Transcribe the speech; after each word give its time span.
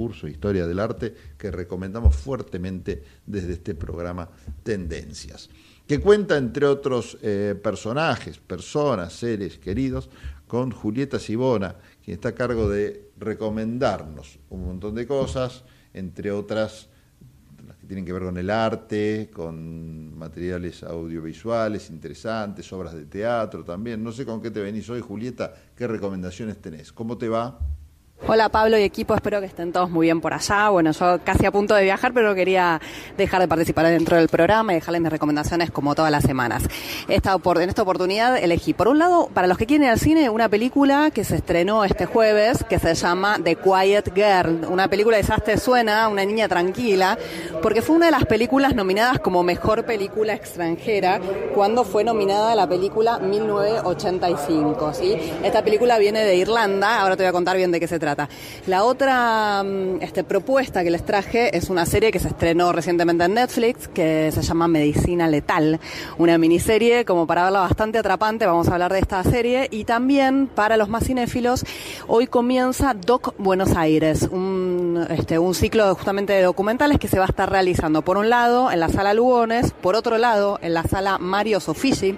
curso 0.00 0.24
de 0.24 0.32
Historia 0.32 0.66
del 0.66 0.78
Arte 0.78 1.14
que 1.36 1.50
recomendamos 1.50 2.16
fuertemente 2.16 3.02
desde 3.26 3.52
este 3.52 3.74
programa 3.74 4.30
Tendencias, 4.62 5.50
que 5.86 6.00
cuenta 6.00 6.38
entre 6.38 6.64
otros 6.64 7.18
eh, 7.20 7.54
personajes, 7.62 8.38
personas, 8.38 9.12
seres 9.12 9.58
queridos, 9.58 10.08
con 10.46 10.70
Julieta 10.70 11.18
Sibona, 11.18 11.76
quien 12.02 12.14
está 12.14 12.30
a 12.30 12.34
cargo 12.34 12.66
de 12.66 13.10
recomendarnos 13.18 14.38
un 14.48 14.64
montón 14.64 14.94
de 14.94 15.06
cosas, 15.06 15.64
entre 15.92 16.32
otras 16.32 16.88
las 17.68 17.76
que 17.76 17.86
tienen 17.86 18.06
que 18.06 18.14
ver 18.14 18.22
con 18.22 18.38
el 18.38 18.48
arte, 18.48 19.28
con 19.30 20.16
materiales 20.16 20.82
audiovisuales 20.82 21.90
interesantes, 21.90 22.72
obras 22.72 22.94
de 22.94 23.04
teatro 23.04 23.64
también. 23.64 24.02
No 24.02 24.12
sé 24.12 24.24
con 24.24 24.40
qué 24.40 24.50
te 24.50 24.62
venís 24.62 24.88
hoy, 24.88 25.02
Julieta, 25.02 25.52
qué 25.76 25.86
recomendaciones 25.86 26.56
tenés. 26.56 26.90
¿Cómo 26.90 27.18
te 27.18 27.28
va? 27.28 27.58
Hola 28.28 28.50
Pablo 28.50 28.76
y 28.78 28.82
equipo, 28.82 29.14
espero 29.14 29.40
que 29.40 29.46
estén 29.46 29.72
todos 29.72 29.88
muy 29.88 30.06
bien 30.06 30.20
por 30.20 30.34
allá. 30.34 30.68
Bueno, 30.68 30.92
yo 30.92 31.18
casi 31.24 31.46
a 31.46 31.50
punto 31.50 31.74
de 31.74 31.84
viajar, 31.84 32.12
pero 32.12 32.34
quería 32.34 32.78
dejar 33.16 33.40
de 33.40 33.48
participar 33.48 33.86
dentro 33.86 34.18
del 34.18 34.28
programa 34.28 34.72
y 34.72 34.74
dejarles 34.76 35.00
mis 35.00 35.10
recomendaciones 35.10 35.70
como 35.70 35.94
todas 35.94 36.12
las 36.12 36.22
semanas. 36.24 36.64
Esta, 37.08 37.34
en 37.34 37.68
esta 37.70 37.80
oportunidad 37.82 38.36
elegí, 38.36 38.74
por 38.74 38.88
un 38.88 38.98
lado, 38.98 39.30
para 39.32 39.46
los 39.46 39.56
que 39.56 39.64
quieren 39.64 39.84
ir 39.84 39.90
al 39.90 39.98
cine, 39.98 40.28
una 40.28 40.50
película 40.50 41.10
que 41.10 41.24
se 41.24 41.36
estrenó 41.36 41.82
este 41.82 42.04
jueves, 42.04 42.62
que 42.68 42.78
se 42.78 42.94
llama 42.94 43.38
The 43.42 43.56
Quiet 43.56 44.12
Girl, 44.14 44.66
una 44.70 44.88
película 44.88 45.16
de 45.16 45.24
te 45.42 45.56
suena, 45.58 46.08
una 46.08 46.24
niña 46.24 46.46
tranquila, 46.46 47.16
porque 47.62 47.80
fue 47.80 47.96
una 47.96 48.06
de 48.06 48.12
las 48.12 48.26
películas 48.26 48.74
nominadas 48.74 49.18
como 49.20 49.42
mejor 49.42 49.86
película 49.86 50.34
extranjera 50.34 51.20
cuando 51.54 51.84
fue 51.84 52.04
nominada 52.04 52.54
la 52.54 52.68
película 52.68 53.18
1985. 53.18 54.92
¿sí? 54.92 55.16
Esta 55.42 55.64
película 55.64 55.98
viene 55.98 56.22
de 56.22 56.36
Irlanda, 56.36 57.00
ahora 57.00 57.16
te 57.16 57.22
voy 57.22 57.30
a 57.30 57.32
contar 57.32 57.56
bien 57.56 57.70
de 57.72 57.80
qué 57.80 57.88
se 57.88 57.98
trata. 57.98 58.09
La 58.66 58.84
otra 58.84 59.62
mm, 59.62 60.02
este, 60.02 60.24
propuesta 60.24 60.82
que 60.82 60.90
les 60.90 61.04
traje 61.04 61.56
es 61.56 61.70
una 61.70 61.86
serie 61.86 62.10
que 62.10 62.18
se 62.18 62.28
estrenó 62.28 62.72
recientemente 62.72 63.24
en 63.24 63.34
Netflix, 63.34 63.88
que 63.88 64.30
se 64.32 64.42
llama 64.42 64.68
Medicina 64.68 65.28
Letal, 65.28 65.80
una 66.18 66.38
miniserie 66.38 67.04
como 67.04 67.26
para 67.26 67.44
verla 67.44 67.60
bastante 67.60 67.98
atrapante, 67.98 68.46
vamos 68.46 68.68
a 68.68 68.72
hablar 68.72 68.92
de 68.92 68.98
esta 68.98 69.22
serie, 69.22 69.68
y 69.70 69.84
también 69.84 70.46
para 70.46 70.76
los 70.76 70.88
más 70.88 71.04
cinéfilos, 71.04 71.64
hoy 72.06 72.26
comienza 72.26 72.94
Doc 72.94 73.34
Buenos 73.38 73.76
Aires, 73.76 74.28
un, 74.30 75.06
este, 75.10 75.38
ciclo 75.54 75.94
justamente 75.94 76.32
de 76.32 76.42
documentales 76.42 76.98
que 76.98 77.08
se 77.08 77.18
va 77.18 77.24
a 77.24 77.28
estar 77.28 77.50
realizando, 77.50 78.02
por 78.02 78.16
un 78.16 78.28
lado, 78.28 78.70
en 78.70 78.80
la 78.80 78.88
sala 78.88 79.14
Lugones, 79.14 79.72
por 79.72 79.94
otro 79.94 80.18
lado, 80.18 80.58
en 80.62 80.74
la 80.74 80.82
sala 80.84 81.18
Mario 81.18 81.60
Sofici, 81.60 82.16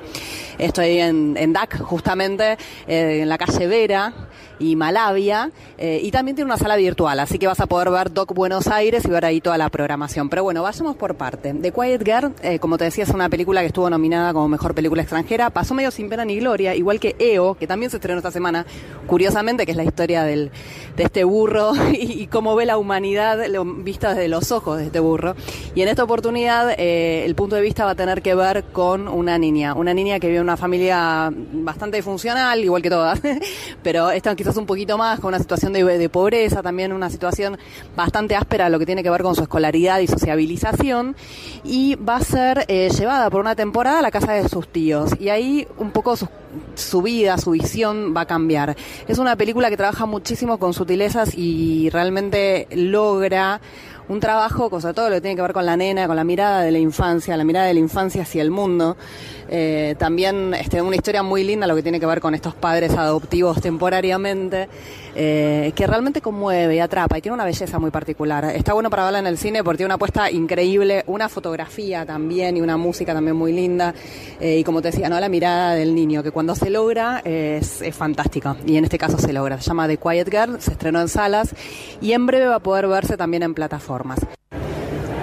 estoy 0.58 0.98
en, 0.98 1.36
en 1.36 1.52
DAC, 1.52 1.80
justamente, 1.80 2.56
eh, 2.86 3.20
en 3.22 3.28
la 3.28 3.38
calle 3.38 3.66
Vera, 3.66 4.12
y 4.58 4.76
Malavia, 4.76 5.50
eh, 5.78 6.00
y 6.02 6.10
también 6.10 6.36
tiene 6.36 6.50
una 6.50 6.58
sala 6.58 6.76
virtual, 6.76 7.20
así 7.20 7.38
que 7.38 7.46
vas 7.46 7.60
a 7.60 7.66
poder 7.66 7.90
ver 7.90 8.12
Doc 8.12 8.34
Buenos 8.34 8.68
Aires 8.68 9.04
y 9.04 9.08
ver 9.08 9.24
ahí 9.24 9.40
toda 9.40 9.58
la 9.58 9.68
programación. 9.68 10.28
Pero 10.28 10.44
bueno, 10.44 10.62
vayamos 10.62 10.96
por 10.96 11.14
parte. 11.14 11.54
The 11.54 11.72
Quiet 11.72 12.04
Girl, 12.04 12.34
eh, 12.42 12.58
como 12.58 12.78
te 12.78 12.84
decía, 12.84 13.04
es 13.04 13.10
una 13.10 13.28
película 13.28 13.60
que 13.60 13.66
estuvo 13.66 13.88
nominada 13.90 14.32
como 14.32 14.48
mejor 14.48 14.74
película 14.74 15.02
extranjera, 15.02 15.50
pasó 15.50 15.74
medio 15.74 15.90
sin 15.90 16.08
pena 16.08 16.24
ni 16.24 16.38
gloria, 16.38 16.74
igual 16.74 17.00
que 17.00 17.16
EO, 17.18 17.54
que 17.54 17.66
también 17.66 17.90
se 17.90 17.96
estrenó 17.96 18.18
esta 18.18 18.30
semana, 18.30 18.66
curiosamente, 19.06 19.64
que 19.64 19.72
es 19.72 19.76
la 19.76 19.84
historia 19.84 20.22
del, 20.22 20.50
de 20.96 21.04
este 21.04 21.24
burro 21.24 21.72
y, 21.92 22.26
cómo 22.26 22.54
ve 22.56 22.66
la 22.66 22.78
humanidad 22.78 23.38
vista 23.78 24.14
desde 24.14 24.28
los 24.28 24.52
ojos 24.52 24.78
de 24.78 24.86
este 24.86 25.00
burro. 25.00 25.34
Y 25.74 25.82
en 25.82 25.88
esta 25.88 26.04
oportunidad, 26.04 26.74
eh, 26.78 27.24
el 27.24 27.34
punto 27.34 27.56
de 27.56 27.62
vista 27.62 27.84
va 27.84 27.92
a 27.92 27.94
tener 27.94 28.22
que 28.22 28.34
ver 28.34 28.64
con 28.72 29.08
una 29.08 29.38
niña, 29.38 29.74
una 29.74 29.94
niña 29.94 30.18
que 30.18 30.28
vive 30.28 30.38
en 30.38 30.44
una 30.44 30.56
familia 30.56 31.32
bastante 31.32 32.02
funcional, 32.02 32.62
igual 32.62 32.82
que 32.82 32.90
todas, 32.90 33.20
pero 33.82 34.10
esta 34.22 34.36
quizás 34.36 34.56
un 34.56 34.66
poquito 34.66 34.96
más, 34.96 35.18
con 35.18 35.28
una 35.28 35.40
situación 35.40 35.72
de, 35.72 36.08
pobreza, 36.08 36.62
también 36.62 36.92
una 36.92 37.10
situación 37.10 37.58
bastante 37.96 38.36
áspera 38.36 38.68
lo 38.68 38.78
que 38.78 38.86
tiene 38.86 39.02
que 39.02 39.10
ver 39.10 39.22
con 39.22 39.34
su 39.34 39.42
escolaridad 39.42 39.98
y 39.98 40.06
sociabilización, 40.06 41.16
y 41.64 41.96
va 41.96 42.16
a 42.16 42.20
ser 42.20 42.64
eh, 42.68 42.88
llevada 42.96 43.28
por 43.30 43.40
una 43.40 43.56
temporada 43.56 43.98
a 43.98 44.02
la 44.02 44.12
casa 44.12 44.32
de 44.32 44.48
sus 44.48 44.68
tíos, 44.68 45.10
y 45.18 45.30
ahí 45.30 45.66
un 45.76 45.90
poco 45.90 46.14
su 46.16 47.02
vida, 47.02 47.36
su 47.36 47.50
visión 47.50 48.14
va 48.16 48.20
a 48.20 48.26
cambiar. 48.26 48.76
Es 49.08 49.18
una 49.18 49.34
película 49.34 49.70
que 49.70 49.76
trabaja 49.76 50.06
muchísimo 50.06 50.58
con 50.58 50.72
sutilezas 50.72 51.36
y 51.36 51.90
realmente 51.90 52.68
logra 52.70 53.60
un 54.12 54.20
trabajo, 54.20 54.68
cosa 54.68 54.92
todo 54.92 55.08
lo 55.08 55.16
que 55.16 55.20
tiene 55.22 55.36
que 55.36 55.42
ver 55.42 55.54
con 55.54 55.64
la 55.64 55.76
nena, 55.76 56.06
con 56.06 56.16
la 56.16 56.24
mirada 56.24 56.62
de 56.62 56.70
la 56.70 56.78
infancia, 56.78 57.36
la 57.36 57.44
mirada 57.44 57.66
de 57.66 57.74
la 57.74 57.80
infancia 57.80 58.22
hacia 58.22 58.42
el 58.42 58.50
mundo. 58.50 58.96
Eh, 59.48 59.96
también 59.98 60.54
este, 60.54 60.80
una 60.80 60.96
historia 60.96 61.22
muy 61.22 61.44
linda 61.44 61.66
lo 61.66 61.74
que 61.74 61.82
tiene 61.82 62.00
que 62.00 62.06
ver 62.06 62.20
con 62.20 62.34
estos 62.34 62.54
padres 62.54 62.96
adoptivos 62.96 63.60
temporariamente, 63.60 64.68
eh, 65.14 65.72
que 65.74 65.86
realmente 65.86 66.22
conmueve 66.22 66.76
y 66.76 66.78
atrapa 66.78 67.18
y 67.18 67.20
tiene 67.20 67.34
una 67.34 67.44
belleza 67.44 67.78
muy 67.78 67.90
particular. 67.90 68.44
Está 68.46 68.72
bueno 68.72 68.88
para 68.88 69.04
verla 69.04 69.18
en 69.18 69.26
el 69.26 69.36
cine 69.36 69.62
porque 69.64 69.78
tiene 69.78 69.88
una 69.88 69.96
apuesta 69.96 70.30
increíble, 70.30 71.04
una 71.06 71.28
fotografía 71.28 72.06
también 72.06 72.56
y 72.56 72.60
una 72.60 72.76
música 72.76 73.12
también 73.12 73.36
muy 73.36 73.52
linda. 73.52 73.94
Eh, 74.40 74.58
y 74.58 74.64
como 74.64 74.80
te 74.80 74.90
decía, 74.90 75.08
¿no? 75.08 75.18
la 75.20 75.28
mirada 75.28 75.74
del 75.74 75.94
niño, 75.94 76.22
que 76.22 76.30
cuando 76.30 76.54
se 76.54 76.70
logra 76.70 77.20
es, 77.24 77.82
fantástica. 77.92 78.56
Y 78.66 78.76
en 78.76 78.84
este 78.84 78.98
caso 78.98 79.18
se 79.18 79.32
logra. 79.32 79.60
Se 79.60 79.68
llama 79.68 79.86
The 79.86 79.98
Quiet 79.98 80.30
Girl, 80.30 80.60
se 80.60 80.72
estrenó 80.72 81.00
en 81.00 81.08
salas 81.08 81.54
y 82.00 82.12
en 82.12 82.26
breve 82.26 82.46
va 82.46 82.56
a 82.56 82.60
poder 82.60 82.88
verse 82.88 83.16
también 83.16 83.42
en 83.42 83.54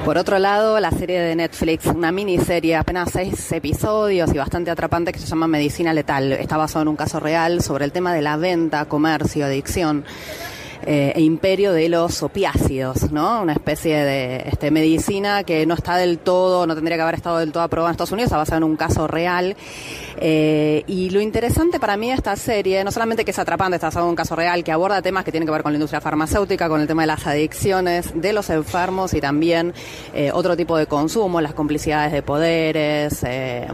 Por 0.06 0.18
otro 0.18 0.40
lado, 0.40 0.80
la 0.80 0.92
serie 0.92 1.20
de 1.20 1.36
Netflix, 1.36 1.86
una 1.86 2.12
miniserie, 2.12 2.76
apenas 2.76 3.12
seis 3.12 3.52
episodios 3.52 4.34
y 4.34 4.38
bastante 4.38 4.72
atrapante 4.72 5.12
que 5.12 5.20
se 5.20 5.28
llama 5.28 5.48
Medicina 5.48 5.94
Letal. 5.94 6.32
Está 6.32 6.58
basado 6.58 6.84
en 6.84 6.88
un 6.88 6.96
caso 6.96 7.20
real 7.20 7.62
sobre 7.62 7.86
el 7.86 7.92
tema 7.92 8.14
de 8.14 8.22
la 8.22 8.38
venta, 8.38 8.86
comercio, 8.86 9.46
adicción 9.46 10.06
eh, 10.86 11.12
e 11.14 11.22
imperio 11.22 11.74
de 11.74 11.90
los 11.90 12.24
opiácidos, 12.24 13.12
¿no? 13.12 13.42
Una 13.42 13.52
especie 13.52 13.98
de 13.98 14.44
este, 14.48 14.72
medicina 14.72 15.44
que 15.44 15.66
no 15.66 15.74
está 15.74 15.98
del 15.98 16.20
todo, 16.20 16.66
no 16.66 16.74
tendría 16.74 16.96
que 16.96 17.04
haber 17.04 17.16
estado 17.16 17.40
del 17.40 17.52
todo 17.52 17.64
aprobada 17.64 17.90
en 17.90 17.96
Estados 17.96 18.14
Unidos, 18.14 18.32
basada 18.32 18.58
en 18.58 18.64
un 18.64 18.78
caso 18.78 19.06
real. 19.06 19.58
Eh, 20.22 20.84
y 20.88 21.10
lo 21.10 21.20
interesante 21.20 21.82
para 21.82 21.98
mí 21.98 22.08
de 22.08 22.14
esta 22.14 22.36
serie, 22.38 22.84
no 22.86 22.92
solamente 22.92 23.26
que 23.26 23.32
es 23.32 23.40
atrapante, 23.40 23.76
está 23.76 23.88
basado 23.88 24.06
en 24.06 24.12
un 24.12 24.16
caso 24.16 24.38
real, 24.38 24.64
que 24.64 24.72
aborda 24.72 25.02
temas 25.02 25.26
que 25.26 25.32
tienen 25.32 25.48
que 25.48 25.52
ver 25.52 25.64
con 25.64 25.74
la 25.74 25.78
industria 25.78 26.00
farmacéutica, 26.00 26.70
con 26.70 26.80
el 26.80 26.88
tema 26.88 27.04
de 27.04 27.08
las 27.08 27.28
adicciones 27.28 28.12
de 28.16 28.32
los 28.32 28.50
enfermos 28.50 29.14
y 29.14 29.20
también 29.20 29.74
eh, 30.14 30.32
otro 30.34 30.56
tipo 30.56 30.78
de 30.78 30.88
consumo, 30.88 31.42
las 31.42 31.54
complicidades 31.54 32.14
de 32.14 32.22
poderes, 32.22 33.22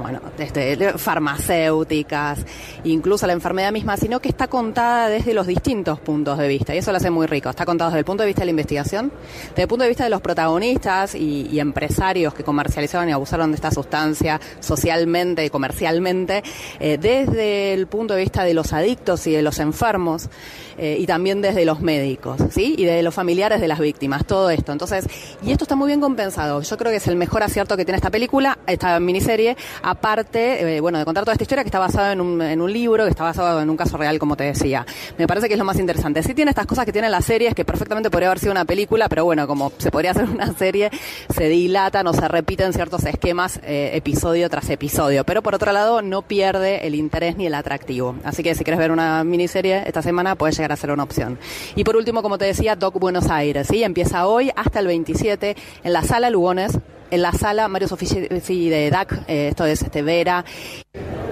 bueno, 0.02 0.22
este, 0.40 0.98
farmacéuticas, 0.98 2.40
incluso 2.84 3.28
la 3.28 3.34
enfermedad 3.34 3.72
misma, 3.72 3.96
sino 3.96 4.20
que 4.20 4.30
está 4.30 4.48
contada 4.48 5.08
desde 5.10 5.36
los 5.36 5.46
distintos 5.46 6.00
puntos 6.00 6.40
de 6.40 6.48
vista. 6.48 6.74
Y 6.74 6.80
eso 6.80 6.95
hace 6.96 7.10
muy 7.10 7.28
rico. 7.28 7.50
Está 7.50 7.66
contado 7.66 7.92
desde 7.92 8.00
el 8.00 8.06
punto 8.06 8.24
de 8.24 8.28
vista 8.28 8.42
de 8.42 8.46
la 8.46 8.52
investigación, 8.52 9.12
desde 9.50 9.64
el 9.64 9.68
punto 9.68 9.84
de 9.84 9.90
vista 9.90 10.04
de 10.04 10.10
los 10.10 10.22
protagonistas 10.22 11.16
y, 11.16 11.60
empresarios 11.60 12.34
que 12.34 12.44
comercializaron 12.44 13.08
y 13.10 13.12
abusaron 13.12 13.52
de 13.52 13.56
esta 13.56 13.72
sustancia 13.72 14.40
socialmente 14.60 15.46
y 15.46 15.50
comercialmente, 15.50 16.44
eh, 16.80 16.98
desde 16.98 17.74
el 17.74 17.88
punto 17.88 18.14
de 18.14 18.22
vista 18.22 18.44
de 18.44 18.54
los 18.54 18.74
adictos 18.74 19.26
y 19.28 19.32
de 19.32 19.42
los 19.42 19.60
enfermos. 19.60 20.30
Eh, 20.78 20.98
y 21.00 21.06
también 21.06 21.42
desde 21.42 21.64
los 21.64 21.80
médicos, 21.80 22.38
¿sí? 22.52 22.76
Y 22.78 22.84
de 22.84 23.02
los 23.02 23.14
familiares 23.14 23.62
de 23.62 23.68
las 23.68 23.80
víctimas, 23.80 24.26
todo 24.26 24.50
esto. 24.50 24.74
Entonces, 24.74 25.08
y 25.42 25.52
esto 25.52 25.64
está 25.64 25.76
muy 25.76 25.88
bien 25.88 26.02
compensado. 26.02 26.62
Yo 26.62 26.78
creo 26.78 26.92
que 26.92 26.98
es 26.98 27.08
el 27.08 27.16
mejor 27.16 27.44
acierto 27.44 27.78
que 27.78 27.86
tiene 27.86 27.96
esta 27.96 28.10
película, 28.10 28.58
esta 28.68 29.00
miniserie, 29.00 29.56
aparte, 29.84 30.76
eh, 30.76 30.82
bueno, 30.82 31.00
de 31.00 31.06
contar 31.06 31.24
toda 31.24 31.34
esta 31.34 31.44
historia 31.44 31.64
que 31.64 31.70
está 31.70 31.80
basada 31.80 32.12
en 32.12 32.20
un, 32.20 32.42
en 32.42 32.60
un 32.60 32.72
libro, 32.72 33.06
que 33.06 33.10
está 33.10 33.24
basado 33.24 33.62
en 33.62 33.70
un 33.70 33.78
caso 33.78 33.96
real, 33.96 34.20
como 34.20 34.36
te 34.36 34.44
decía. 34.44 34.86
Me 35.18 35.28
parece 35.28 35.48
que 35.48 35.54
es 35.54 35.58
lo 35.58 35.66
más 35.66 35.80
interesante. 35.80 36.22
Sí 36.24 36.34
tiene 36.34 36.52
estas 36.52 36.66
cosas 36.66 36.85
que 36.86 36.94
tiene 36.94 37.10
la 37.10 37.22
serie, 37.22 37.50
es 37.50 37.56
que 37.56 37.66
perfectamente 37.66 38.10
podría 38.10 38.30
haber 38.30 38.40
sido 38.40 38.52
una 38.52 38.66
película, 38.66 39.10
pero 39.10 39.26
bueno, 39.26 39.48
como 39.48 39.72
se 39.78 39.92
podría 39.92 40.12
hacer 40.12 40.26
una 40.30 40.54
serie, 40.54 40.90
se 41.34 41.50
dilatan 41.50 42.08
o 42.08 42.14
se 42.14 42.28
repiten 42.28 42.74
ciertos 42.74 43.04
esquemas 43.06 43.60
eh, 43.64 43.92
episodio 43.94 44.50
tras 44.50 44.70
episodio. 44.70 45.24
Pero 45.24 45.42
por 45.42 45.56
otro 45.56 45.72
lado, 45.72 46.02
no 46.02 46.22
pierde 46.22 46.88
el 46.88 46.96
interés 46.96 47.38
ni 47.38 47.48
el 47.48 47.56
atractivo. 47.56 48.16
Así 48.24 48.44
que 48.44 48.56
si 48.56 48.64
quieres 48.64 48.80
ver 48.80 48.92
una 48.92 49.24
miniserie 49.24 49.84
esta 49.86 50.02
semana, 50.02 50.36
puedes 50.36 50.56
llegar 50.56 50.72
a 50.72 50.76
ser 50.76 50.92
una 50.92 51.04
opción. 51.04 51.40
Y 51.76 51.84
por 51.84 51.96
último, 51.96 52.22
como 52.22 52.38
te 52.38 52.46
decía, 52.46 52.76
Doc 52.76 53.00
Buenos 53.00 53.30
Aires, 53.30 53.68
¿sí? 53.68 53.84
Empieza 53.84 54.28
hoy 54.28 54.52
hasta 54.56 54.80
el 54.80 54.88
27 54.88 55.56
en 55.84 55.94
la 55.94 56.04
Sala 56.04 56.30
Lugones, 56.30 56.78
en 57.12 57.22
la 57.22 57.32
sala 57.32 57.68
Mario 57.68 57.88
Sofía 57.88 58.28
de 58.30 58.90
DAC, 58.90 59.24
eh, 59.28 59.48
esto 59.50 59.66
es 59.66 59.82
este, 59.82 60.02
Vera 60.02 60.44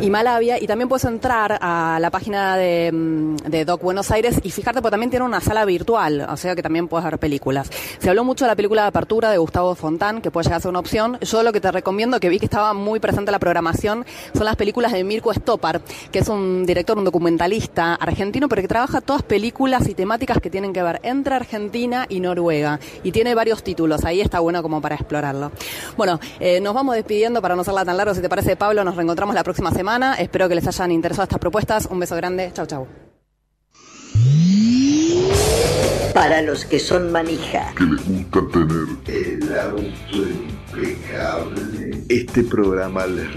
y 0.03 0.09
Malavia, 0.09 0.61
y 0.61 0.67
también 0.67 0.89
puedes 0.89 1.05
entrar 1.05 1.57
a 1.61 1.97
la 2.01 2.11
página 2.11 2.57
de, 2.57 2.91
mm, 2.91 3.35
de, 3.37 3.63
Doc 3.63 3.81
Buenos 3.81 4.11
Aires 4.11 4.35
y 4.43 4.51
fijarte, 4.51 4.81
porque 4.81 4.91
también 4.91 5.09
tiene 5.09 5.25
una 5.25 5.39
sala 5.39 5.63
virtual, 5.63 6.27
o 6.29 6.35
sea 6.35 6.57
que 6.57 6.61
también 6.61 6.89
puedes 6.89 7.05
ver 7.05 7.17
películas. 7.17 7.69
Se 7.99 8.09
habló 8.09 8.25
mucho 8.25 8.43
de 8.43 8.49
la 8.49 8.55
película 8.57 8.81
de 8.81 8.89
apertura 8.89 9.31
de 9.31 9.37
Gustavo 9.37 9.75
Fontán, 9.75 10.19
que 10.19 10.29
puede 10.29 10.43
llegar 10.43 10.57
a 10.57 10.59
ser 10.59 10.69
una 10.71 10.79
opción. 10.79 11.17
Yo 11.21 11.41
lo 11.41 11.53
que 11.53 11.61
te 11.61 11.71
recomiendo, 11.71 12.19
que 12.19 12.27
vi 12.27 12.37
que 12.37 12.47
estaba 12.47 12.73
muy 12.73 12.99
presente 12.99 13.29
en 13.29 13.31
la 13.31 13.39
programación, 13.39 14.05
son 14.33 14.43
las 14.43 14.57
películas 14.57 14.91
de 14.91 15.05
Mirko 15.05 15.33
Stoppar, 15.33 15.79
que 16.11 16.19
es 16.19 16.27
un 16.27 16.65
director, 16.65 16.97
un 16.97 17.05
documentalista 17.05 17.95
argentino, 17.95 18.49
pero 18.49 18.61
que 18.61 18.67
trabaja 18.67 18.99
todas 18.99 19.23
películas 19.23 19.87
y 19.87 19.93
temáticas 19.93 20.39
que 20.41 20.49
tienen 20.49 20.73
que 20.73 20.83
ver 20.83 20.99
entre 21.03 21.35
Argentina 21.35 22.07
y 22.09 22.19
Noruega. 22.19 22.77
Y 23.05 23.13
tiene 23.13 23.35
varios 23.35 23.63
títulos, 23.63 24.03
ahí 24.03 24.19
está 24.19 24.41
bueno 24.41 24.61
como 24.61 24.81
para 24.81 24.95
explorarlo. 24.95 25.53
Bueno, 25.95 26.19
eh, 26.41 26.59
nos 26.59 26.73
vamos 26.73 26.93
despidiendo 26.95 27.41
para 27.41 27.55
no 27.55 27.61
hacerla 27.61 27.85
tan 27.85 27.95
largo, 27.95 28.13
si 28.13 28.19
te 28.19 28.27
parece, 28.27 28.57
Pablo, 28.57 28.83
nos 28.83 28.97
reencontramos 28.97 29.33
la 29.33 29.45
próxima 29.45 29.71
semana. 29.93 30.15
Espero 30.15 30.49
que 30.49 30.55
les 30.55 30.67
hayan 30.67 30.91
interesado 30.91 31.23
estas 31.23 31.39
propuestas. 31.39 31.87
Un 31.91 31.99
beso 31.99 32.15
grande. 32.15 32.51
Chau, 32.51 32.65
chau. 32.65 32.87
Para 36.13 36.41
los 36.41 36.65
que 36.65 36.79
son 36.79 37.11
manija. 37.11 37.73
Que 37.75 37.83
les 37.85 38.31
gusta 38.31 38.39
tener 39.05 39.43
el 39.43 39.59
auto 39.59 40.17
impecable. 40.71 42.03
Este 42.09 42.43
programa 42.43 43.05
les 43.05 43.29